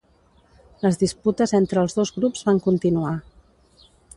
[0.85, 3.13] Les disputes entre els dos grups van continuar.